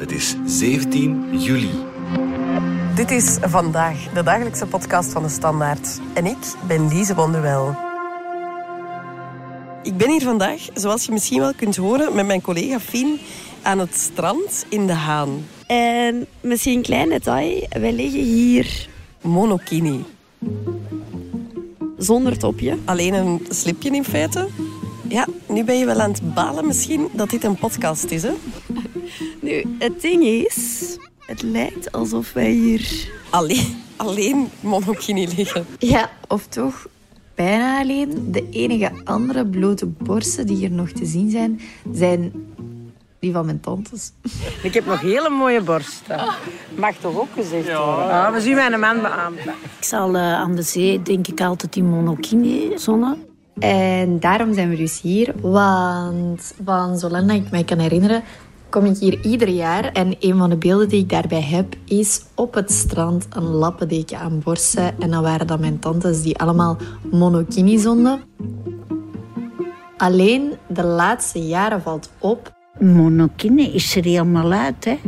[0.00, 1.70] Het is 17 juli.
[2.94, 6.00] Dit is Vandaag, de dagelijkse podcast van de Standaard.
[6.14, 7.76] En ik ben Lise Wonderwel.
[9.82, 13.18] Ik ben hier vandaag, zoals je misschien wel kunt horen, met mijn collega Fien
[13.62, 15.46] aan het strand in De Haan.
[15.66, 18.88] En misschien een klein detail, wij liggen hier
[19.20, 20.04] Monokini.
[21.96, 22.78] zonder topje.
[22.84, 24.48] Alleen een slipje in feite.
[25.08, 28.32] Ja, nu ben je wel aan het balen misschien dat dit een podcast is, hè?
[29.40, 33.08] Nu, het ding is, het lijkt alsof wij hier...
[33.30, 35.66] Alleen, alleen monokini liggen.
[35.78, 36.86] Ja, of toch
[37.34, 38.32] bijna alleen.
[38.32, 41.60] De enige andere blote borsten die hier nog te zien zijn,
[41.92, 42.32] zijn
[43.18, 44.12] die van mijn tantes.
[44.62, 46.20] Ik heb nog hele mooie borsten.
[46.74, 48.10] Mag toch ook gezegd worden?
[48.10, 49.38] Ah, we zien mijn man beaamd.
[49.78, 53.28] Ik zal eh, aan de zee denk ik altijd in monokini zonnen.
[53.58, 58.22] En daarom zijn we dus hier, want van zolang dat ik mij kan herinneren,
[58.70, 59.84] kom ik hier ieder jaar.
[59.84, 64.18] En een van de beelden die ik daarbij heb, is op het strand een lappendeken
[64.18, 65.00] aan borsten.
[65.00, 66.76] En dan waren dat mijn tantes die allemaal
[67.10, 68.20] monokini zonden.
[69.96, 74.98] Alleen de laatste jaren valt op Monokine is er helemaal uit, hè.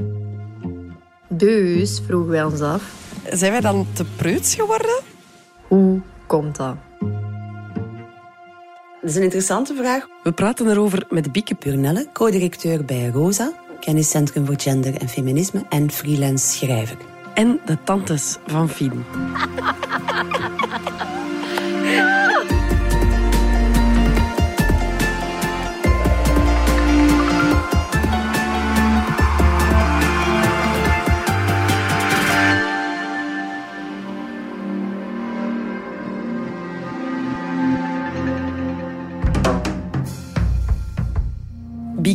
[1.29, 2.95] Dus vroegen wij ons af,
[3.31, 5.01] Zijn wij dan te preuts geworden?
[5.69, 6.75] hoe komt dat?
[9.03, 10.06] Dat is een interessante vraag.
[10.22, 15.91] We praten erover met Bieke Purnelle, co-directeur bij ROSA, Kenniscentrum voor Gender en Feminisme en
[15.91, 16.97] freelance schrijver.
[17.34, 19.05] en de tantes van Fien.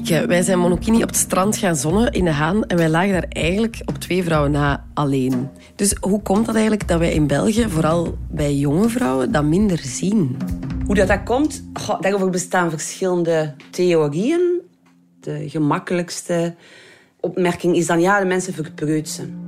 [0.07, 3.25] Wij zijn monokini op het strand gaan zonnen in de Haan en wij lagen daar
[3.29, 5.49] eigenlijk op twee vrouwen na alleen.
[5.75, 9.77] Dus hoe komt dat eigenlijk dat wij in België, vooral bij jonge vrouwen, dat minder
[9.77, 10.37] zien?
[10.85, 14.61] Hoe dat, dat komt, goh, daarover bestaan verschillende theorieën.
[15.19, 16.55] De gemakkelijkste
[17.19, 19.39] opmerking is dan, ja, de mensen verpreutsen.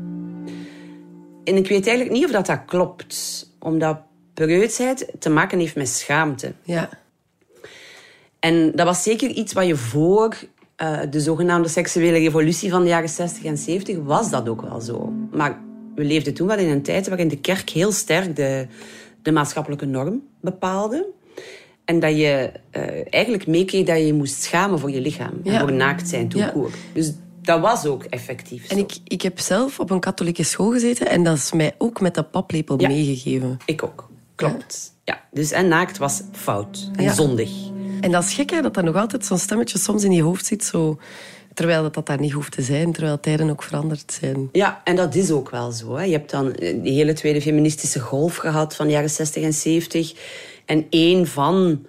[1.44, 3.48] En ik weet eigenlijk niet of dat, dat klopt.
[3.60, 4.00] Omdat
[4.34, 6.54] preutsheid te maken heeft met schaamte.
[6.64, 6.90] Ja.
[8.40, 10.36] En dat was zeker iets wat je voor
[10.76, 14.82] eh, de zogenaamde seksuele revolutie van de jaren 60 en 70 was dat ook wel
[14.82, 15.14] zo.
[15.32, 15.60] Maar
[15.96, 18.68] we leefden toen wel in een tijd waarin de kerk heel sterk de,
[19.22, 21.06] de maatschappelijke norm bepaalde.
[21.86, 25.34] En dat je eh, eigenlijk meekreeg dat je je moest schamen voor je lichaam.
[25.44, 26.54] En voor naakt zijn, toe Ja.
[26.94, 28.84] Dus dat was ook effectief En zo.
[28.84, 32.16] ik, ik heb zelf op een katholieke school gezeten en dat is mij ook met
[32.16, 32.88] de paplepel Ja.
[32.88, 33.58] meegegeven.
[33.66, 34.10] Ik ook.
[34.36, 34.94] Klopt.
[35.04, 35.22] Ja.
[35.32, 37.14] Dus en naakt was fout en Ja.
[37.14, 37.50] zondig.
[38.02, 40.46] En dat is gek, hè, dat er nog altijd zo'n stemmetje soms in je hoofd
[40.46, 41.00] zit, zo,
[41.54, 44.50] terwijl dat, dat daar niet hoeft te zijn, terwijl tijden ook veranderd zijn.
[44.52, 45.96] Ja, en dat is ook wel zo.
[45.96, 46.04] Hè.
[46.04, 49.54] Je hebt dan eh, die hele tweede feministische golf gehad van de jaren 60 en
[49.54, 50.14] 70.
[50.66, 51.86] En een van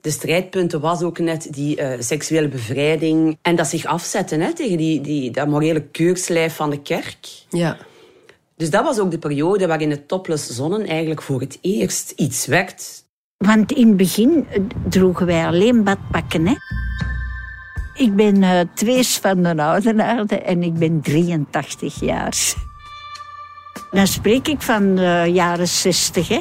[0.00, 3.38] de strijdpunten was ook net die eh, seksuele bevrijding.
[3.42, 7.28] En dat zich afzetten hè, tegen die, die, dat morele keurslijf van de kerk.
[7.50, 7.78] Ja.
[8.56, 12.46] Dus dat was ook de periode waarin het topless zonnen eigenlijk voor het eerst iets
[12.46, 13.04] werd.
[13.42, 16.54] Want in het begin eh, droegen wij alleen badpakken, hè.
[17.94, 22.36] Ik ben eh twees van de Oudenaarde en ik ben 83 jaar.
[23.90, 26.40] Dan spreek ik van de jaren 60, hè.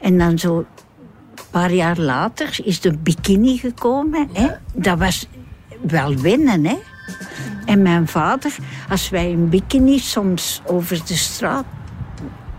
[0.00, 0.66] En dan zo een
[1.50, 4.48] paar jaar later is de bikini gekomen, hè.
[4.74, 5.26] Dat was
[5.80, 6.78] wel wennen, hè.
[7.64, 8.56] En mijn vader,
[8.88, 11.64] als wij in bikini soms over de straat...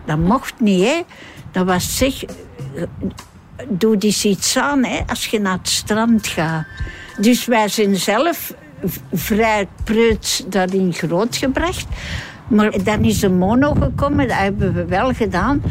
[0.05, 1.01] Dat mocht niet, hè.
[1.51, 2.23] Dat was zeg...
[3.69, 6.65] Doe eens iets aan, hè, als je naar het strand gaat.
[7.19, 8.53] Dus wij zijn zelf
[9.13, 11.85] vrij preuts daarin grootgebracht.
[12.47, 15.61] Maar dan is de mono gekomen, dat hebben we wel gedaan.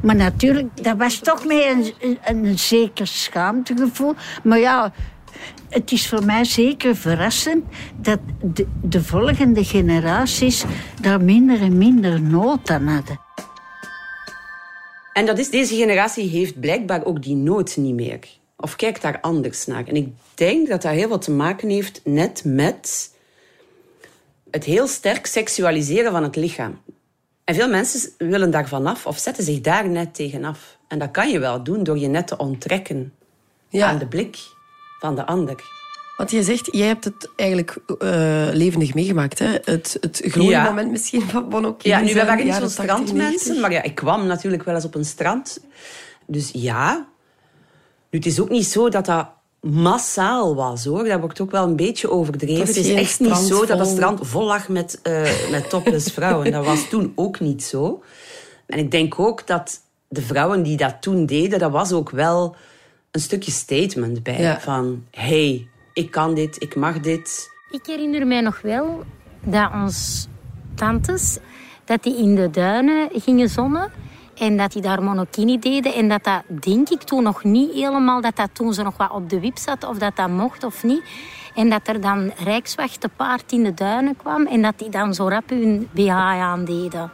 [0.00, 4.14] Maar natuurlijk, dat was toch met een, een, een zeker schaamtegevoel.
[4.42, 4.92] Maar ja,
[5.68, 7.64] het is voor mij zeker verrassend
[7.96, 10.64] dat de, de volgende generaties
[11.00, 13.23] daar minder en minder nood aan hadden.
[15.14, 18.18] En dat is, deze generatie heeft blijkbaar ook die nood niet meer.
[18.56, 19.86] Of kijkt daar anders naar.
[19.86, 23.10] En ik denk dat dat heel wat te maken heeft net met
[24.50, 26.80] het heel sterk seksualiseren van het lichaam.
[27.44, 30.78] En veel mensen willen daar vanaf of zetten zich daar net tegenaf.
[30.88, 33.12] En dat kan je wel doen door je net te onttrekken
[33.68, 33.86] Ja.
[33.88, 34.36] aan de blik
[35.00, 35.62] van de ander.
[36.16, 39.58] Want je zegt, jij hebt het eigenlijk eh, levendig meegemaakt, hè?
[39.64, 41.94] Het, het groeimoment misschien van monokini.
[41.94, 43.60] Ja, nu, we zijn, waren niet zo'n 80, strandmensen, 90.
[43.60, 45.60] maar ja, ik kwam natuurlijk wel eens op een strand.
[46.26, 47.06] Dus ja,
[48.10, 49.28] nu, het is ook niet zo dat dat
[49.60, 51.04] massaal was, hoor.
[51.04, 52.66] Dat wordt ook wel een beetje overdreven.
[52.66, 56.52] Het is echt niet zo dat het strand vol lag met, eh met topless vrouwen.
[56.52, 58.02] Dat was toen ook niet zo.
[58.66, 62.56] En ik denk ook dat de vrouwen die dat toen deden, dat was ook wel
[63.10, 64.40] een stukje statement bij.
[64.40, 64.60] Ja.
[64.60, 67.50] Van, hey, ik kan dit, ik mag dit.
[67.70, 69.04] Ik herinner mij nog wel
[69.42, 70.28] dat ons
[70.74, 71.38] tantes
[71.84, 73.90] dat die in de duinen gingen zonnen
[74.34, 78.20] en dat die daar monokini deden en dat dat denk ik toen nog niet helemaal
[78.20, 80.82] dat dat toen ze nog wat op de wip zat of dat dat mocht of
[80.82, 81.02] niet
[81.54, 85.14] en dat er dan rijkswacht te paard in de duinen kwam en dat die dan
[85.14, 87.12] zo rap hun BH aandeden.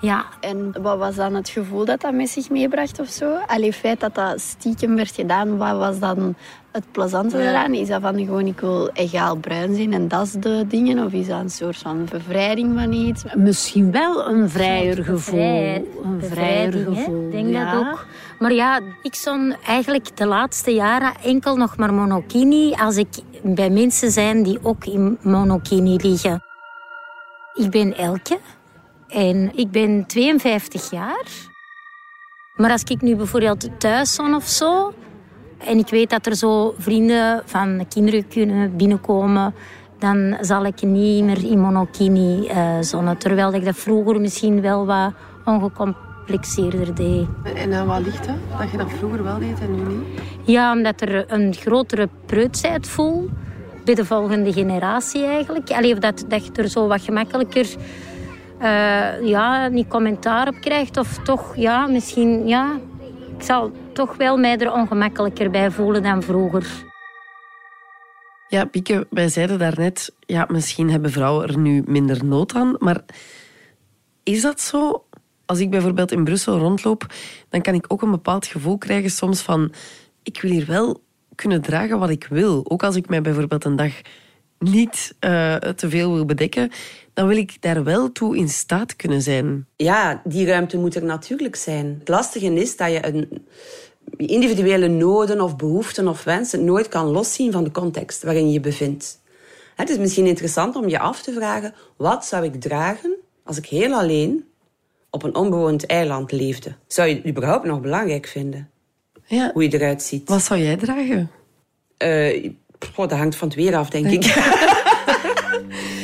[0.00, 3.34] Ja, En wat was dan het gevoel dat dat met zich meebracht of zo?
[3.46, 6.34] Allee, het feit dat dat stiekem werd gedaan, wat was dan
[6.72, 7.74] het plezante eraan?
[7.74, 11.04] Is dat van gewoon, ik wil egaal bruin zijn en dat is de dingen?
[11.04, 13.24] Of is dat een soort van bevrijding van iets?
[13.34, 15.40] Misschien wel een vrijer gevoel.
[15.40, 17.24] Een vrijer gevoel.
[17.26, 17.72] Ik denk ja.
[17.72, 18.06] dat ook.
[18.38, 23.08] Maar ja, ik zon eigenlijk de laatste jaren enkel nog maar monokini als ik
[23.42, 26.42] bij mensen zijn die ook in monokini liggen.
[27.54, 28.38] Ik ben Elke
[29.08, 31.24] en ik ben 52 jaar.
[32.56, 34.92] Maar als ik nu bijvoorbeeld thuis zon of zo...
[35.58, 39.54] en ik weet dat er zo vrienden van de kinderen kunnen binnenkomen...
[39.98, 43.18] dan zal ik niet meer in monokini eh zonnen.
[43.18, 45.12] Terwijl ik dat vroeger misschien wel wat
[45.44, 47.26] ongecomplexeerder deed.
[47.54, 48.36] En aan wat ligt dat?
[48.58, 50.20] Dat je dat vroeger wel deed en nu niet?
[50.44, 53.30] Ja, omdat er een grotere preutsheid voel
[53.84, 55.70] bij de volgende generatie eigenlijk.
[55.70, 57.66] Allee, of dat, dat je er zo wat gemakkelijker
[58.58, 60.96] eh, ja, niet commentaar op krijgt.
[60.96, 62.78] Of toch, ja, misschien, ja...
[63.38, 66.66] Ik zal toch wel mij er ongemakkelijker bij voelen dan vroeger.
[68.48, 73.04] Ja, Pieke, wij zeiden daarnet, ja, misschien hebben vrouwen er nu minder nood aan, maar
[74.22, 75.04] is dat zo?
[75.46, 77.06] Als ik bijvoorbeeld in Brussel rondloop,
[77.48, 79.72] dan kan ik ook een bepaald gevoel krijgen soms van,
[80.22, 81.02] ik wil hier wel
[81.34, 82.64] kunnen dragen wat ik wil.
[82.68, 83.92] Ook als ik mij bijvoorbeeld een dag
[84.58, 86.70] niet eh, te veel wil bedekken,
[87.12, 89.66] dan wil ik daar wel toe in staat kunnen zijn.
[89.76, 91.96] Ja, die ruimte moet er natuurlijk zijn.
[91.98, 93.46] Het lastige is dat je een
[94.16, 98.60] individuele noden of behoeften of wensen nooit kan loszien van de context waarin je je
[98.60, 99.20] bevindt.
[99.74, 103.14] Het is misschien interessant om je af te vragen, wat zou ik dragen
[103.44, 104.44] als ik heel alleen
[105.10, 106.74] op een onbewoond eiland leefde?
[106.86, 108.70] Zou je het überhaupt nog belangrijk vinden,
[109.26, 109.50] Ja.
[109.52, 110.28] hoe je eruit ziet?
[110.28, 111.30] Wat zou jij dragen?
[111.96, 112.50] Eh,
[112.94, 114.24] goh, dat hangt van het weer af, denk ik.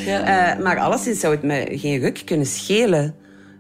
[0.07, 3.15] Eh, maar alleszins zou het me geen ruk kunnen schelen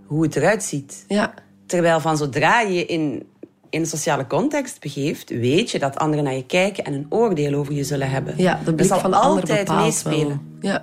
[0.06, 1.04] hoe het eruit ziet.
[1.08, 1.34] Ja.
[1.66, 3.26] Terwijl van zodra je in,
[3.70, 7.54] in een sociale context begeeft, weet je dat anderen naar je kijken en een oordeel
[7.54, 8.34] over je zullen hebben.
[8.36, 10.58] Ja, de dat zal van altijd bepaalt meespelen.
[10.60, 10.70] wel.
[10.72, 10.82] Ja.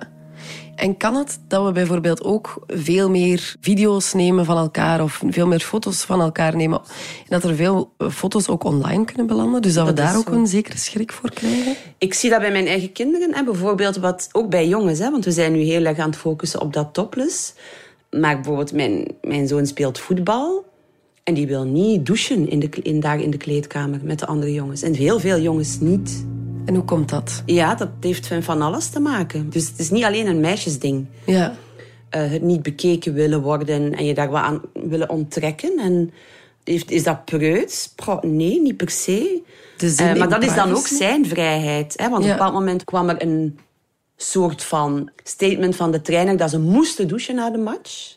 [0.80, 5.46] En kan het dat we bijvoorbeeld ook veel meer video's nemen van elkaar of veel
[5.46, 6.78] meer foto's van elkaar nemen?
[6.78, 10.16] En dat er veel eh, foto's ook online kunnen belanden, dus dat, we Dat daar
[10.16, 10.34] ook zo.
[10.34, 11.74] een zekere schrik voor krijgen?
[11.98, 15.24] Ik zie dat bij mijn eigen kinderen en bijvoorbeeld wat, ook bij jongens, hè, want
[15.24, 17.54] we zijn nu heel erg aan het focussen op dat topless.
[18.10, 20.64] Maar bijvoorbeeld mijn, mijn zoon speelt voetbal
[21.24, 24.52] en die wil niet douchen in de, in, daar in de kleedkamer met de andere
[24.52, 24.82] jongens.
[24.82, 26.24] En heel veel jongens niet.
[26.64, 27.42] En hoe komt dat?
[27.46, 29.50] Ja, dat heeft van- van alles te maken.
[29.50, 31.06] Dus het is niet alleen een meisjesding.
[31.26, 31.54] Ja.
[32.10, 35.78] Eh, het niet bekeken willen worden en je daar wat aan willen onttrekken.
[35.78, 36.10] En
[36.64, 37.94] heeft, is dat preuts?
[38.20, 39.42] Nee, niet per se.
[39.96, 41.94] Eh, maar dat is dan ook zijn vrijheid.
[41.96, 42.08] Hè?
[42.08, 42.28] Want Ja.
[42.30, 43.58] op een bepaald moment kwam er een
[44.16, 48.16] soort van statement van de trainer dat ze moesten douchen na de match.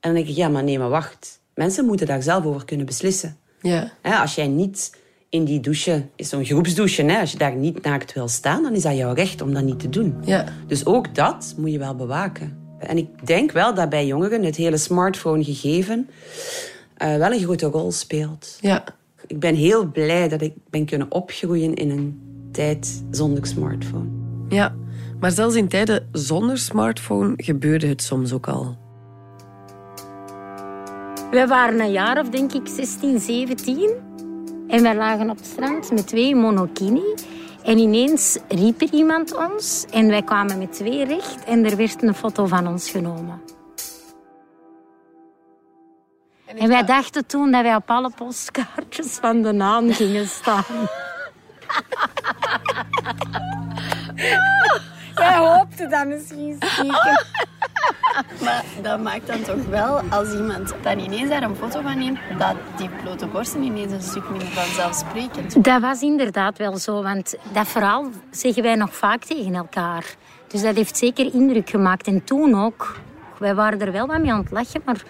[0.00, 1.40] En dan denk ik, ja, maar nee, maar wacht.
[1.54, 3.36] Mensen moeten daar zelf over kunnen beslissen.
[3.60, 3.92] Ja.
[4.02, 4.96] Hè, als jij niet
[5.34, 8.74] in die douche, is zo'n groepsdouche, hè, als je daar niet naakt wil staan, dan
[8.74, 10.14] is dat jouw recht om dat niet te doen.
[10.24, 10.44] Ja.
[10.66, 12.58] Dus ook dat moet je wel bewaken.
[12.78, 16.08] En ik denk wel dat bij jongeren het hele smartphone-gegeven
[16.96, 18.58] eh, wel een grote rol speelt.
[18.60, 18.84] Ja.
[19.26, 22.20] Ik ben heel blij dat ik ben kunnen opgroeien in een
[22.52, 24.08] tijd zonder smartphone.
[24.48, 24.74] Ja.
[25.20, 28.76] Maar zelfs in tijden zonder smartphone gebeurde het soms ook al.
[31.30, 34.12] Wij waren een jaar of denk ik 16, 17.
[34.68, 37.14] En wij lagen op het strand met twee monokini.
[37.62, 39.84] En ineens riep er iemand ons.
[39.90, 41.44] En wij kwamen met twee recht.
[41.44, 43.42] En er werd een foto van ons genomen.
[46.58, 50.64] En wij dachten toen dat wij op alle postkaartjes van de naam gingen staan.
[55.14, 57.16] wij hoopten dat misschien stiekem.
[58.44, 62.18] Maar dat maakt dan toch wel, als iemand dan ineens daar een foto van neemt,
[62.38, 67.34] dat die blote borsten ineens een stuk minder vanzelfsprekend Dat was inderdaad wel zo, want
[67.52, 70.04] dat verhaal zeggen wij nog vaak tegen elkaar.
[70.48, 72.06] Dus dat heeft zeker indruk gemaakt.
[72.06, 72.96] En toen ook.
[73.38, 75.02] Wij waren er wel wat mee aan het lachen, maar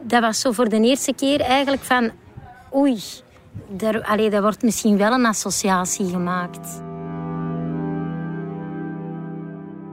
[0.00, 2.10] dat was zo voor de eerste keer eigenlijk van...
[2.74, 3.02] Oei,
[3.78, 6.82] er, allee, er wordt misschien wel een associatie gemaakt.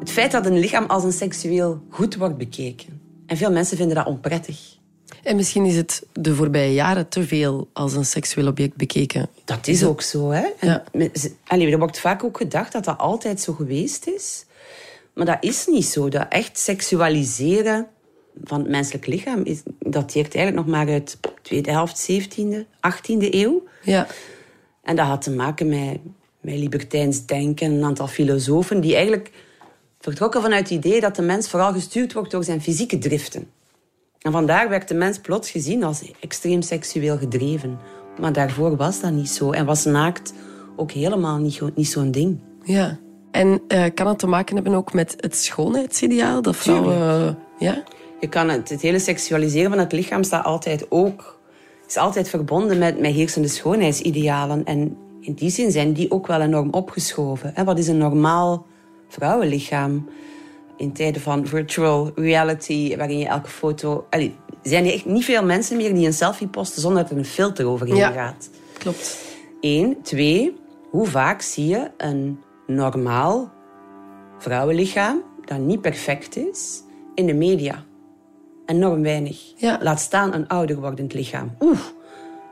[0.01, 3.01] Het feit dat een lichaam als een seksueel goed wordt bekeken.
[3.25, 4.77] En veel mensen vinden dat onprettig.
[5.23, 9.29] En misschien is het de voorbije jaren te veel als een seksueel object bekeken.
[9.45, 10.45] Dat is ook zo, hè?
[10.61, 10.83] Ja.
[11.47, 14.45] allee, er wordt vaak ook gedacht dat dat altijd zo geweest is.
[15.13, 16.09] Maar dat is niet zo.
[16.09, 17.87] Dat echt seksualiseren
[18.43, 23.29] van het menselijk lichaam is, dateert eigenlijk nog maar uit de tweede helft 17e, 18e
[23.29, 23.63] eeuw.
[23.83, 24.07] Ja.
[24.83, 25.99] En dat had te maken met,
[26.39, 29.31] met libertijns denken, een aantal filosofen die eigenlijk
[30.01, 33.47] vertrokken vanuit het idee dat de mens vooral gestuurd wordt door zijn fysieke driften.
[34.19, 37.79] En vandaar werd de mens plots gezien als extreem seksueel gedreven.
[38.19, 39.51] Maar daarvoor was dat niet zo.
[39.51, 40.33] En was naakt
[40.75, 42.39] ook helemaal niet, niet zo'n ding.
[42.63, 42.99] ja.
[43.31, 46.41] En eh, kan het te maken hebben ook met het schoonheidsideaal?
[46.41, 47.37] Dat vrouwen...
[47.57, 47.83] ja?
[48.19, 51.39] Je kan het, het hele seksualiseren van het lichaam staat altijd ook,
[51.87, 54.63] is altijd verbonden met, met heersende schoonheidsidealen.
[54.63, 57.51] En in die zin zijn die ook wel enorm opgeschoven.
[57.53, 57.63] Hè?
[57.63, 58.65] Wat is een normaal
[59.11, 60.09] vrouwenlichaam?
[60.77, 64.05] In tijden van virtual reality, waarin je elke foto...
[64.09, 67.17] Allee, zijn er echt niet veel mensen meer die een selfie posten zonder dat er
[67.17, 68.11] een filter overheen Ja.
[68.11, 68.49] gaat.
[68.77, 69.25] Klopt.
[69.61, 69.97] Eén.
[70.01, 70.55] Twee,
[70.89, 73.51] hoe vaak zie je een normaal
[74.37, 76.83] vrouwenlichaam dat niet perfect is
[77.15, 77.83] in de media?
[78.65, 79.53] Enorm weinig.
[79.55, 79.79] Ja.
[79.81, 81.55] Laat staan een ouder wordend lichaam.
[81.59, 81.79] Oeh.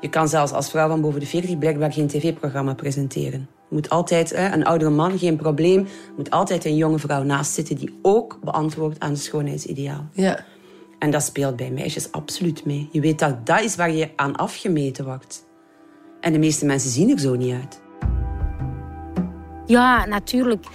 [0.02, 3.50] Je kan zelfs als vrouw van boven de 40 blijkbaar geen tv-programma presenteren.
[3.70, 5.80] Moet altijd hè, een oudere man, geen probleem.
[5.80, 10.08] Er moet altijd een jonge vrouw naast zitten die ook beantwoordt aan het schoonheidsideaal.
[10.14, 10.46] Ja.
[11.00, 12.90] En dat speelt bij meisjes absoluut mee.
[12.92, 15.46] Je weet dat dat is waar je aan afgemeten wordt.
[16.22, 17.82] En de meeste mensen zien er zo niet uit.
[19.66, 20.66] Ja, natuurlijk.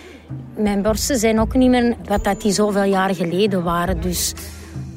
[0.56, 4.00] Mijn borsten zijn ook niet meer wat dat die zoveel jaar geleden waren.
[4.00, 4.34] Dus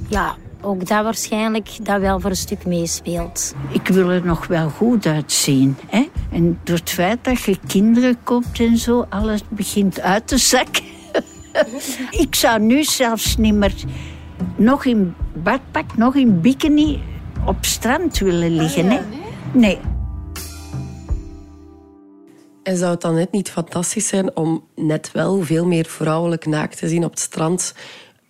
[0.09, 3.53] ja, ook dat waarschijnlijk dat wel voor een stuk meespeelt.
[3.71, 5.77] Ik wil er nog wel goed uitzien.
[5.87, 6.09] Hè?
[6.31, 10.83] En door het feit dat je kinderen koopt en zo, alles begint uit te zakken.
[12.25, 13.73] ik zou nu zelfs niet meer
[14.55, 17.01] nog in badpak, nog in bikini
[17.45, 18.89] op strand willen liggen.
[18.89, 18.99] hè?
[19.53, 19.77] Nee.
[22.63, 26.77] En zou het dan net niet fantastisch zijn om net wel veel meer vrouwelijk naakt
[26.77, 27.73] te zien op het strand?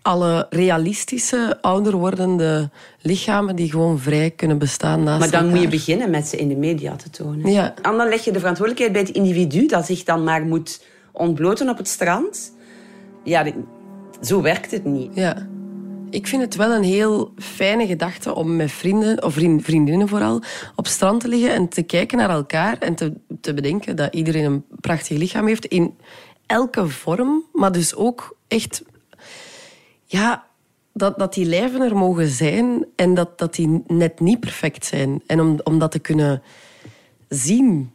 [0.07, 2.69] Alle realistische, ouder wordende
[3.01, 6.47] lichamen die gewoon vrij kunnen bestaan naast Maar dan moet je beginnen met ze in
[6.47, 7.51] de media te tonen.
[7.51, 7.73] Ja.
[7.81, 11.69] En dan leg je de verantwoordelijkheid bij het individu dat zich dan maar moet ontbloten
[11.69, 12.53] op het strand.
[13.23, 13.45] Ja,
[14.21, 15.15] zo werkt het niet.
[15.15, 15.47] Ja.
[16.09, 20.41] Ik vind het wel een heel fijne gedachte om met vrienden, of vriend- vriendinnen vooral,
[20.75, 24.45] op strand te liggen en te kijken naar elkaar en te, te bedenken dat iedereen
[24.45, 25.93] een prachtig lichaam heeft in
[26.45, 28.83] elke vorm, maar dus ook echt,
[30.07, 30.45] ja,
[30.93, 35.21] dat, dat die lijven er mogen zijn en dat, dat die net niet perfect zijn.
[35.25, 36.41] En om, om dat te kunnen
[37.29, 37.91] zien.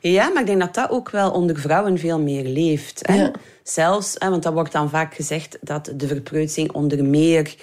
[0.00, 3.06] Ja, maar ik denk dat dat ook wel onder vrouwen veel meer leeft.
[3.06, 3.14] Hè?
[3.14, 3.32] Ja.
[3.62, 7.54] Zelfs, hè, want dat wordt dan vaak gezegd dat de verpreutsing onder meer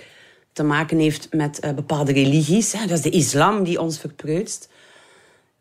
[0.54, 2.72] te maken heeft met eh, bepaalde religies.
[2.72, 2.80] Hè?
[2.80, 4.70] Dat is de islam die ons verpreutst.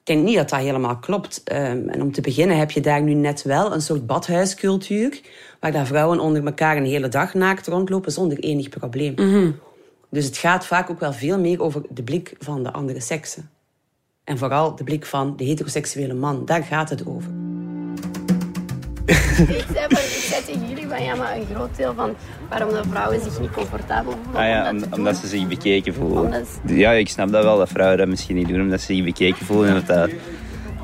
[0.05, 1.43] Ik denk niet dat dat helemaal klopt.
[1.45, 5.21] Ehm, en om te beginnen heb je daar nu net wel een soort badhuiscultuur,
[5.61, 9.15] waar daar vrouwen onder elkaar een hele dag naakt rondlopen zonder enig probleem.
[10.11, 13.51] Dus het gaat vaak ook wel veel meer over de blik van de andere seksen.
[14.25, 16.45] En vooral de blik van de heteroseksuele man.
[16.45, 17.31] Daar gaat het over.
[20.47, 22.15] Tegen jullie van ja, maar een groot deel van
[22.49, 24.41] waarom de vrouwen zich niet comfortabel voelen.
[24.43, 25.23] Ah ja, om om- dat te omdat doen.
[25.23, 26.23] ze zich bekeken voelen.
[26.23, 29.05] Omdat- Ja, ik snap dat wel, dat vrouwen dat misschien niet doen omdat ze zich
[29.05, 29.69] bekeken voelen.
[29.69, 30.11] En dat dat,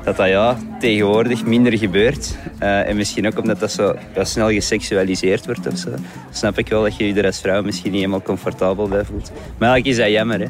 [0.03, 2.35] dat, dat ja, tegenwoordig minder gebeurt.
[2.59, 5.89] Eh, en misschien ook omdat dat zo ja, snel geseksualiseerd wordt of zo.
[6.31, 9.31] Snap ik wel dat je je er als vrouw misschien niet helemaal comfortabel bij voelt.
[9.57, 10.47] Maar eigenlijk is dat jammer, hè.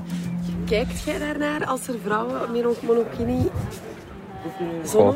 [0.65, 3.49] Kijkt jij daarnaar als er vrouwen met een monokini
[4.85, 5.15] Goh.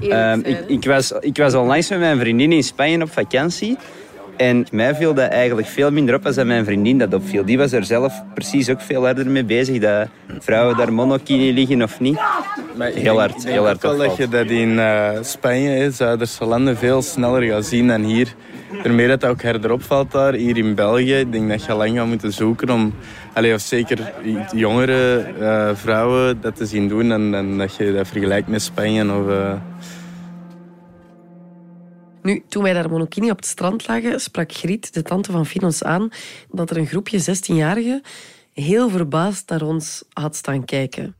[0.00, 3.76] Ehm, ik, ik, was, ik was onlangs met mijn vriendin in Spanje op vakantie.
[4.36, 7.44] En mij viel dat eigenlijk veel minder op als dat mijn vriendin dat opviel.
[7.44, 9.78] Die was er zelf precies ook veel harder mee bezig.
[9.78, 12.18] Dat vrouwen daar monokini liggen of niet.
[12.76, 15.90] Maar ik Heel hard, ik denk heel hard wel dat je dat in eh, Spanje,
[15.90, 18.34] Zuiderse landen, veel sneller gaat zien dan hier.
[18.82, 20.32] Daarmee dat dat ook harder opvalt daar.
[20.32, 22.94] Hier in België, ik denk dat je lang gaat moeten zoeken om...
[23.32, 24.12] Allee, of zeker
[24.54, 27.12] jongere eh, vrouwen dat te zien doen.
[27.12, 29.28] En, en dat je dat vergelijkt met Spanje of...
[29.28, 29.52] eh,
[32.24, 35.62] Nu, toen wij daar monokini op het strand lagen, sprak Griet, de tante van Fien,
[35.62, 36.08] ons aan
[36.50, 38.00] dat er een groepje 16-jarigen
[38.52, 41.14] heel verbaasd naar ons had staan kijken.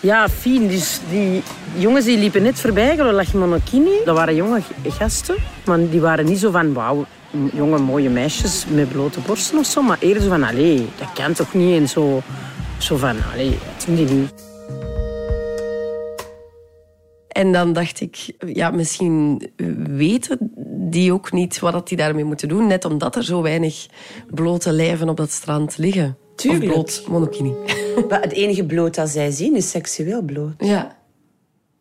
[0.00, 0.68] Ja, fijn.
[0.68, 1.42] Dus die
[1.76, 4.04] jongens die liepen net voorbij, lag monokini.
[4.04, 7.06] Dat waren jonge gasten, maar die waren niet zo van wauw,
[7.52, 9.82] jonge mooie meisjes met blote borsten of zo.
[9.82, 11.80] Maar eerder zo van, allee, dat kan toch niet?
[11.80, 12.22] En zo,
[12.78, 14.32] zo van, allee, dat doen die niet.
[17.38, 19.42] En dan dacht ik, ja, misschien
[19.86, 20.38] weten
[20.90, 22.66] die ook niet wat die daarmee moeten doen.
[22.66, 23.86] Net omdat er zo weinig
[24.30, 26.16] blote lijven op dat strand liggen.
[26.36, 26.64] Tuurlijk.
[26.64, 27.54] Of bloot monokini.
[28.08, 30.54] Maar het enige bloot dat zij zien is seksueel bloot.
[30.58, 30.96] Ja.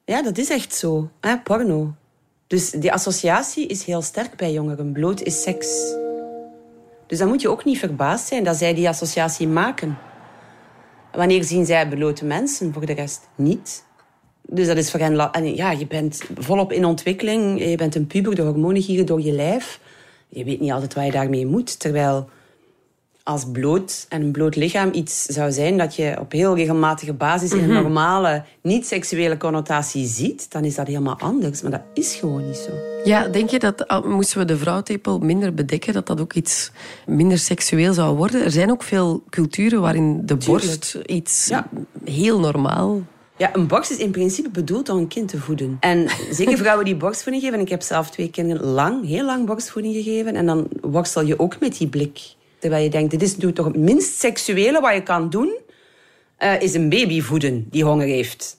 [0.06, 1.10] Ja, dat is echt zo.
[1.22, 1.38] Hè?
[1.38, 1.94] Porno.
[2.48, 4.92] Dus die associatie is heel sterk bij jongeren.
[4.92, 5.96] Bloot is seks.
[7.08, 9.98] Dus dan moet je ook niet verbaasd zijn dat zij die associatie maken.
[11.12, 12.74] Wanneer zien zij blote mensen?
[12.74, 13.86] Voor de rest niet.
[14.50, 15.32] Dus dat is voor hen...
[15.32, 17.70] En ja, je bent volop in ontwikkeling.
[17.70, 19.80] Je bent een puber, de hormonen gieren door je lijf.
[20.30, 21.80] Je weet niet altijd wat je daarmee moet.
[21.80, 22.30] Terwijl
[23.24, 27.52] als bloot en een bloot lichaam iets zou zijn dat je op heel regelmatige basis
[27.52, 27.82] in een Mhm.
[27.82, 31.62] normale, niet-seksuele connotatie ziet, dan is dat helemaal anders.
[31.62, 32.72] Maar dat is gewoon niet zo.
[33.04, 36.72] Ja, denk je dat moesten we de vrouwtepel minder bedekken, dat dat ook iets
[37.06, 38.44] minder seksueel zou worden?
[38.44, 41.52] Er zijn ook veel culturen waarin de borst iets
[42.04, 43.02] heel normaal...
[43.38, 45.78] Ja, een borst is in principe bedoeld om een kind te voeden.
[45.80, 49.46] En zeker vrouwen die borstvoeding geven, en ik heb zelf twee kinderen lang, heel lang
[49.46, 52.20] borstvoeding gegeven, en dan worstel je ook met die blik.
[52.60, 55.58] Terwijl je denkt, dit is toch het minst seksuele wat je kan doen,
[56.38, 58.58] eh, is een baby voeden die honger heeft.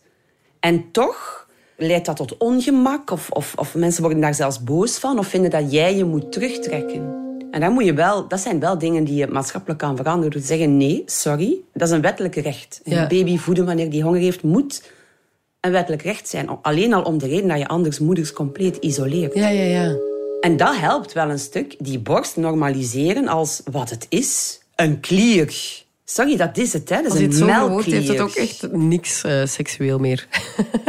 [0.61, 5.18] En toch leidt dat tot ongemak, of, of, of mensen worden daar zelfs boos van,
[5.18, 7.27] of vinden dat jij je moet terugtrekken.
[7.50, 10.31] En dan moet je wel, dat zijn wel dingen die je maatschappelijk kan veranderen.
[10.31, 12.81] Door te zeggen, nee, sorry, dat is een wettelijk recht.
[12.85, 13.02] Ja.
[13.02, 14.83] Een baby voeden wanneer die honger heeft, moet
[15.61, 16.49] een wettelijk recht zijn.
[16.62, 19.35] Alleen al om de reden dat je anders moeders compleet isoleert.
[19.35, 19.97] Ja, ja, ja.
[20.40, 21.75] En dat helpt wel een stuk.
[21.78, 24.61] Die borst normaliseren als wat het is.
[24.75, 25.55] Een klier.
[26.05, 26.97] Sorry, dat is het, hè.
[26.97, 27.95] Dat is Als je een zo melkklier.
[27.95, 30.26] heeft het ook echt niks eh, seksueel meer.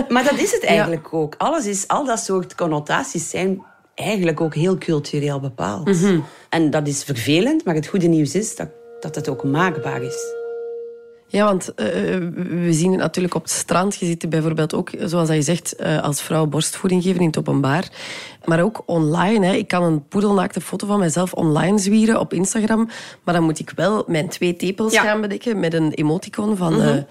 [0.10, 1.36] Maar dat is het eigenlijk ook.
[1.38, 3.64] Alles is, al dat soort connotaties zijn
[4.00, 5.86] eigenlijk ook heel cultureel bepaald.
[5.88, 6.20] Mhm.
[6.50, 8.68] En dat is vervelend, maar het goede nieuws is dat,
[9.00, 10.38] dat het ook maakbaar is.
[11.32, 11.86] Ja, want eh,
[12.66, 13.96] we zien het natuurlijk op het strand.
[13.96, 17.38] Je ziet het bijvoorbeeld ook, zoals je zegt, eh, als vrouw borstvoeding geven in het
[17.38, 17.90] openbaar.
[18.46, 19.46] Maar ook online.
[19.46, 19.54] Hè.
[19.54, 22.90] Ik kan een poedelnaakte foto van mezelf online zwieren op Instagram.
[23.24, 25.02] Maar dan moet ik wel mijn twee tepels Ja.
[25.04, 26.88] gaan bedekken met een emoticon van Mhm.
[26.88, 27.04] eh,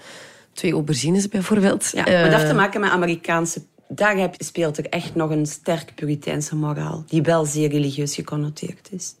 [0.53, 1.89] twee aubergines bijvoorbeeld.
[1.93, 3.61] Ja, maar dat heeft te Eh, maken met Amerikaanse...
[3.91, 8.87] Daar heb- speelt er echt nog een sterk puriteinse moraal, die wel zeer religieus geconnoteerd
[8.91, 9.15] is.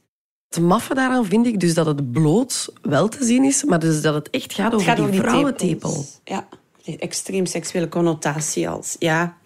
[0.49, 4.01] Het maffe daaraan vind ik dus dat het bloot wel te zien is, maar dus
[4.01, 6.05] dat het echt gaat Het over gaat die over die vrouwentepel.
[6.23, 6.47] Ja,
[6.97, 8.95] extreem seksuele connotatie als...
[8.99, 9.37] Ja.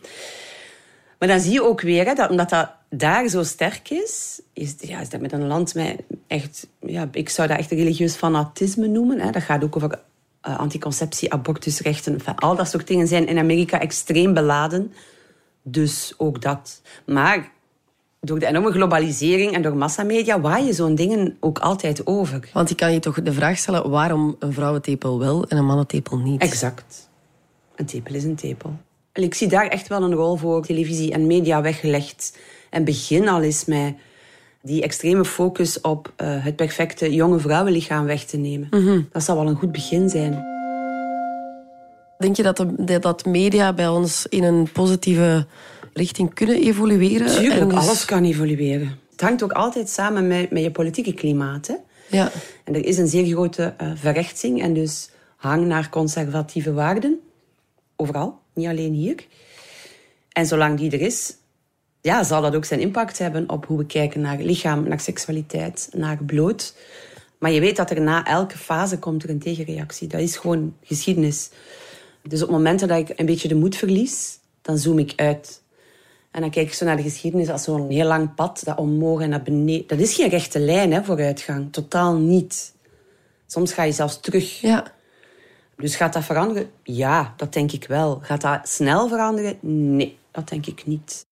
[1.19, 4.75] Maar dan zie je ook weer, hè, dat, omdat dat daar zo sterk is, is,
[4.79, 6.67] ja, is dat met een land met echt...
[6.79, 9.19] Ja, ik zou dat echt religieus fanatisme noemen.
[9.19, 9.31] Hè.
[9.31, 9.99] Dat gaat ook over
[10.41, 12.13] eh, anticonceptie, abortusrechten.
[12.13, 14.93] Enfin, al dat soort dingen zijn in Amerika extreem beladen.
[15.63, 16.81] Dus ook dat.
[17.05, 17.51] Maar
[18.21, 22.49] door de enorme globalisering en door massamedia waaien zo'n dingen ook altijd over.
[22.53, 26.17] Want je kan je toch de vraag stellen waarom een vrouwentepel wel en een mannentepel
[26.17, 26.41] niet.
[26.41, 27.09] Exact.
[27.75, 28.75] Een tepel is een tepel.
[29.11, 32.37] En ik zie daar echt wel een rol voor televisie en media weggelegd.
[32.69, 33.95] En begin al eens met
[34.61, 38.67] die extreme focus op eh, het perfecte jonge vrouwenlichaam weg te nemen.
[38.71, 39.01] Mhm.
[39.11, 40.52] Dat zou wel een goed begin zijn.
[42.23, 45.45] Denk je dat, de, dat media bij ons in een positieve
[45.93, 47.27] richting kunnen evolueren?
[47.27, 48.99] Tuurlijk, dus- alles kan evolueren.
[49.11, 51.67] Het hangt ook altijd samen met, met je politieke klimaat.
[51.67, 51.75] Hè?
[52.17, 52.31] Ja.
[52.63, 57.19] En er is een zeer grote eh, verrechtsing en dus hang naar conservatieve waarden.
[57.95, 59.25] Overal, niet alleen hier.
[60.31, 61.35] En zolang die er is,
[62.01, 65.89] ja, zal dat ook zijn impact hebben op hoe we kijken naar lichaam, naar seksualiteit,
[65.91, 66.75] naar bloot.
[67.37, 70.07] Maar je weet dat er na elke fase komt er een tegenreactie.
[70.07, 71.49] Dat is gewoon geschiedenis.
[72.27, 75.61] Dus op momenten dat ik een beetje de moed verlies, dan zoom ik uit.
[76.31, 79.21] En dan kijk ik zo naar de geschiedenis als zo'n heel lang pad, dat omhoog
[79.21, 79.87] en naar beneden.
[79.87, 81.71] Dat is geen rechte lijn, hè, vooruitgang.
[81.71, 82.73] Totaal niet.
[83.47, 84.61] Soms ga je zelfs terug.
[84.61, 84.93] Ja.
[85.75, 86.69] Dus gaat dat veranderen?
[86.83, 88.19] Ja, dat denk ik wel.
[88.21, 89.57] Gaat dat snel veranderen?
[89.95, 91.25] Nee, dat denk ik niet.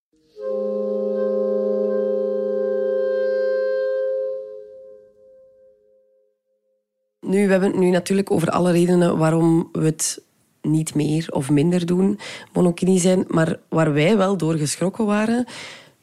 [7.19, 10.21] Nu, we hebben het nu natuurlijk over alle redenen waarom we het
[10.61, 12.19] niet meer of minder doen,
[12.53, 13.25] monokini zijn.
[13.27, 15.45] Maar waar wij wel door geschrokken waren,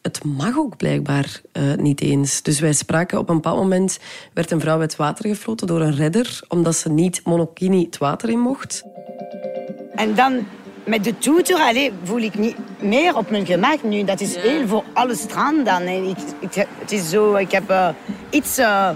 [0.02, 2.42] het mag ook blijkbaar eh, niet eens.
[2.42, 3.98] Dus wij spraken op een bepaald moment,
[4.32, 8.28] werd een vrouw uit water gefloten door een redder, omdat ze niet monokini het water
[8.28, 8.84] in mocht.
[9.94, 10.46] En dan
[10.84, 14.04] met de toeter allee, voel ik niet meer op mijn gemak nu.
[14.04, 15.82] Dat is heel voor alle strand dan.
[15.82, 17.88] En ik, ik, het is zo, ik heb eh,
[18.30, 18.90] iets eh,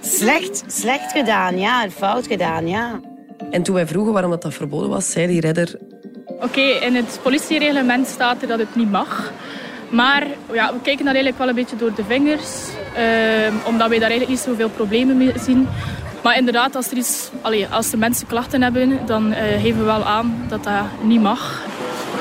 [0.00, 3.00] slecht, slecht gedaan, ja, fout gedaan, ja.
[3.50, 5.78] En toen wij vroegen waarom dat, dat verboden was, zei die redder...
[6.40, 9.32] Oké, in het politiereglement staat er dat het niet mag.
[9.88, 12.68] Maar ja, we kijken daar eigenlijk wel een beetje door de vingers.
[12.94, 15.68] ehm, omdat wij daar eigenlijk niet zoveel problemen mee zien.
[16.22, 19.84] Maar inderdaad, als, er iets, allee, als de mensen klachten hebben, dan eh, geven we
[19.84, 21.62] wel aan dat dat niet mag.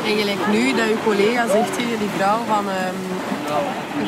[0.05, 2.65] En gelijk nu dat je collega zegt tegen die vrouw van...
[2.69, 2.95] ehm,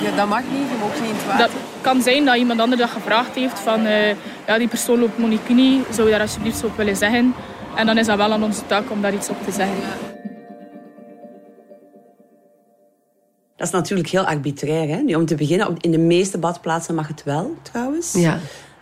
[0.02, 1.40] je- dat mag niet, je mag niet in het water.
[1.48, 4.10] Dat kan zijn dat iemand anders dat gevraagd heeft van eh,
[4.48, 7.34] ja, die persoon loopt monokini, zou je daar alsjeblieft zo op willen zeggen?
[7.76, 9.76] En dan is dat wel aan onze taak om daar iets op te zeggen.
[13.56, 14.88] Dat is natuurlijk heel arbitrair.
[14.90, 14.96] Hè?
[15.02, 18.14] Nu, om te beginnen, in de meeste badplaatsen mag het wel, trouwens.
[18.14, 18.38] Ja.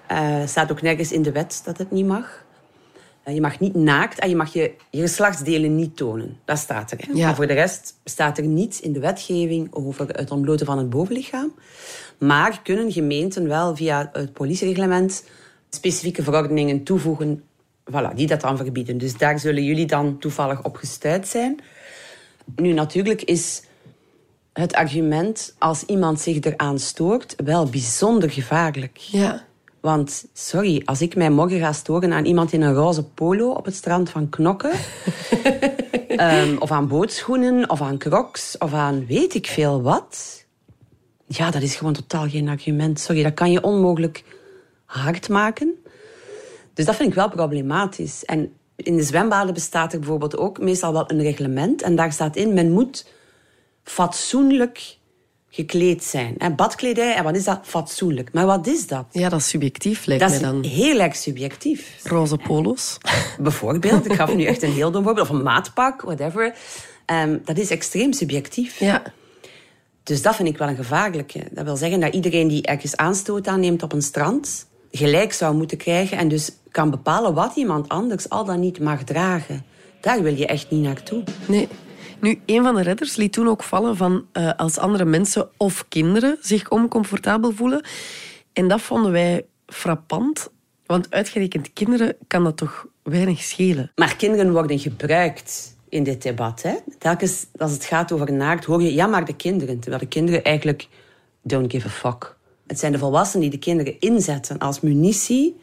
[0.08, 2.43] Eh, staat ook nergens in de wet dat het niet mag.
[3.24, 6.38] Eh, je mag niet naakt en je mag je, je geslachtsdelen niet tonen.
[6.46, 7.00] Dat staat er.
[7.14, 7.26] Ja.
[7.26, 10.90] Maar voor de rest staat er niets in de wetgeving over het ontbloten van het
[10.90, 11.54] bovenlichaam.
[12.18, 15.24] Maar kunnen gemeenten wel via het politiereglement
[15.70, 17.44] specifieke verordeningen toevoegen
[17.92, 18.98] voilà, die dat dan verbieden.
[18.98, 21.60] Dus daar zullen jullie dan toevallig op gestuurd zijn.
[22.56, 23.64] Nu, natuurlijk is
[24.54, 28.98] het argument als iemand zich eraan stoort wel bijzonder gevaarlijk.
[28.98, 29.46] Ja.
[29.84, 33.66] Want, sorry, als ik mij morgen ga storen aan iemand in een roze polo op
[33.66, 34.72] het strand van Knokken...
[36.08, 40.46] ehm, of aan bootschoenen, of aan crocs, of aan weet ik veel wat...
[41.26, 43.00] Ja, dat is gewoon totaal geen argument.
[43.00, 44.24] Sorry, dat kan je onmogelijk
[44.86, 45.84] hard maken.
[46.74, 48.26] Dus dat vind ik wel problematisch.
[48.26, 51.82] En in de zwembaden bestaat er bijvoorbeeld ook meestal wel een reglement.
[51.82, 53.08] En daar staat in, men moet
[53.84, 54.98] fatsoenlijk
[55.56, 56.38] gekleed zijn.
[56.38, 57.60] En badkledij, en wat is dat?
[57.64, 58.34] Fatsoenlijk.
[58.34, 59.06] Maar wat is dat?
[59.12, 60.64] Ja, dat is subjectief, lijkt Dat mij is dan.
[60.64, 62.00] heel erg subjectief.
[62.04, 62.98] Roze polo's.
[63.40, 65.30] Bijvoorbeeld, ik gaf nu echt een heel dom voorbeeld.
[65.30, 66.56] Of een maatpak, whatever.
[67.06, 68.80] Ehm, dat is extreem subjectief.
[68.80, 69.02] Ja.
[70.04, 71.44] Dus dat vind ik wel een gevaarlijke.
[71.52, 74.66] Dat wil zeggen dat iedereen die ergens aanstoot aanneemt op een strand...
[74.92, 79.04] gelijk zou moeten krijgen en dus kan bepalen wat iemand anders al dan niet mag
[79.04, 79.66] dragen.
[80.02, 81.24] Daar wil je echt niet naartoe.
[81.48, 81.68] Nee.
[82.24, 85.86] Nu, een van de redders liet toen ook vallen van eh, als andere mensen of
[85.88, 87.86] kinderen zich oncomfortabel voelen.
[88.54, 90.50] En dat vonden wij frappant,
[90.86, 93.92] want uitgerekend kinderen kan dat toch weinig schelen.
[93.96, 96.62] Maar kinderen worden gebruikt in dit debat.
[96.62, 96.76] Hè?
[97.00, 99.80] Telkens als het gaat over naakt, hoor je ja, maar de kinderen.
[99.80, 100.88] Terwijl de kinderen eigenlijk
[101.42, 102.38] don't give a fuck.
[102.68, 105.60] Het zijn de volwassenen die de kinderen inzetten als munitie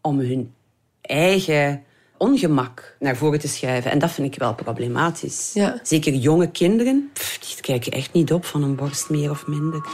[0.00, 0.54] om hun
[1.00, 1.84] eigen
[2.18, 3.90] ongemak naar voren te schuiven.
[3.90, 5.50] En dat vind ik wel problematisch.
[5.54, 5.80] Ja.
[5.82, 9.86] Zeker jonge kinderen, pff, die kijken echt niet op van een borst meer of minder.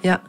[0.00, 0.22] Ja.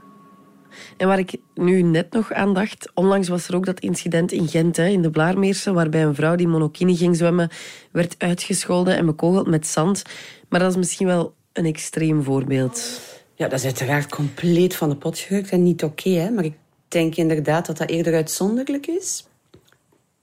[0.98, 4.48] En waar ik nu net nog aan dacht, onlangs was er ook dat incident in
[4.48, 7.50] Gent, hè, in de Blaarmeerse, waarbij een vrouw die monokini ging zwemmen,
[7.92, 10.02] werd uitgescholden en bekogeld met zand.
[10.50, 13.02] Maar dat is misschien wel een extreem voorbeeld.
[13.36, 16.10] Ja, dat is uiteraard compleet van de pot gerukt en niet oké.
[16.10, 16.30] hè.
[16.30, 16.56] maar ik
[16.88, 19.26] denk inderdaad dat dat eerder uitzonderlijk is.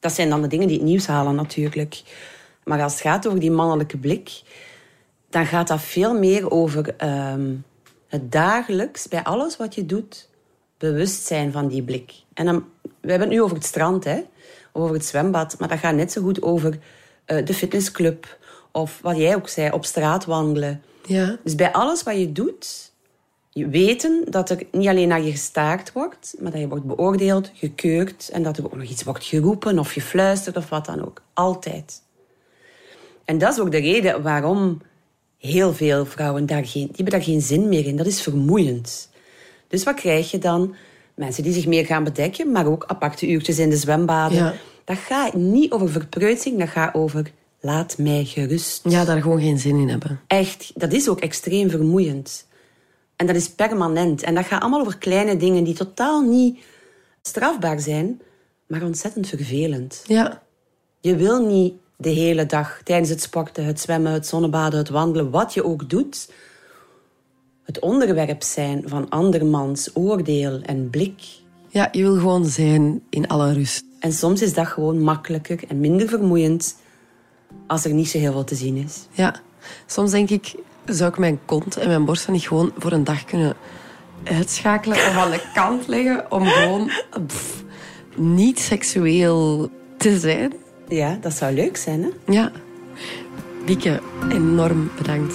[0.02, 2.02] Dat zijn dan de dingen die het nieuws halen natuurlijk.
[2.64, 4.42] Maar als het gaat over die mannelijke blik,
[5.30, 7.54] dan gaat dat veel meer over ehm,
[8.08, 10.28] het dagelijks, bij alles wat je doet,
[10.78, 12.12] bewust zijn van die blik.
[12.34, 14.22] En dan, we hebben het nu over het strand, hè?
[14.72, 16.78] over het zwembad, maar dat gaat net zo goed over
[17.24, 18.38] eh, de fitnessclub
[18.70, 20.82] of wat jij ook zei, op straat wandelen.
[21.06, 21.36] Ja.
[21.44, 22.91] Dus bij alles wat je doet,
[23.52, 28.28] weten dat er niet alleen naar je gestaard wordt, maar dat je wordt beoordeeld, gekeurd
[28.32, 31.22] en dat er ook nog iets wordt geroepen of gefluisterd of wat dan ook.
[31.32, 32.02] Altijd.
[33.24, 34.80] En dat is ook de reden waarom
[35.38, 37.96] heel veel vrouwen daar geen, die hebben daar geen zin meer in.
[37.96, 39.10] Dat is vermoeiend.
[39.68, 40.74] Dus wat krijg je dan?
[41.14, 44.38] Mensen die zich meer gaan bedekken, maar ook aparte uurtjes in de zwembaden.
[44.38, 44.54] Ja.
[44.84, 48.80] Dat gaat niet over verpreutsing, dat gaat over laat mij gerust.
[48.88, 50.20] Ja, daar gewoon geen zin in hebben.
[50.26, 52.46] Echt, dat is ook extreem vermoeiend.
[53.16, 54.22] En dat is permanent.
[54.22, 56.58] En dat gaat allemaal over kleine dingen die totaal niet
[57.22, 58.20] strafbaar zijn,
[58.66, 60.02] maar ontzettend vervelend.
[60.06, 60.42] Ja.
[61.00, 65.30] Je wil niet de hele dag tijdens het sporten, het zwemmen, het zonnebaden, het wandelen,
[65.30, 66.30] wat je ook doet,
[67.62, 71.22] het onderwerp zijn van andermans oordeel en blik.
[71.68, 73.84] Ja, je wil gewoon zijn in alle rust.
[73.98, 76.76] En soms is dat gewoon makkelijker en minder vermoeiend
[77.66, 79.06] als er niet zo heel veel te zien is.
[79.10, 79.34] Ja.
[79.86, 83.24] Soms denk ik, zou ik mijn kont en mijn borsten niet gewoon voor een dag
[83.24, 83.56] kunnen
[84.24, 86.90] uitschakelen of aan de kant leggen om gewoon
[87.26, 87.62] pff,
[88.14, 90.52] niet seksueel te zijn?
[90.88, 92.32] Ja, dat zou leuk zijn, hè?
[92.32, 92.50] Ja.
[93.64, 95.34] Bieke, enorm bedankt.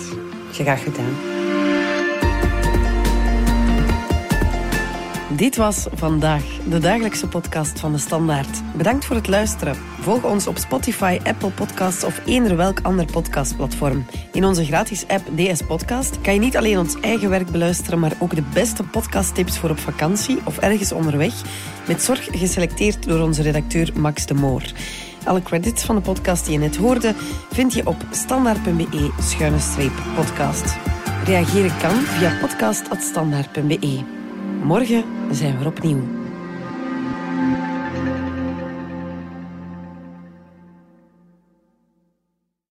[0.51, 1.36] Graag gedaan.
[5.37, 8.61] Dit was vandaag de dagelijkse podcast van de Standaard.
[8.77, 9.75] Bedankt voor het luisteren.
[9.75, 14.05] Volg ons op Spotify, Apple Podcasts of eender welk ander podcastplatform.
[14.31, 18.13] In onze gratis app DS Podcast kan je niet alleen ons eigen werk beluisteren, maar
[18.19, 21.33] ook de beste podcasttips voor op vakantie of ergens onderweg,
[21.87, 24.63] met zorg geselecteerd door onze redacteur Max de Moor.
[25.25, 27.13] Alle credits van de podcast die je net hoorde
[27.51, 30.75] vind je op standaard.be-podcast.
[31.25, 34.16] Reageren kan via podcast.standaard.be.
[34.63, 36.16] Morgen zijn we opnieuw.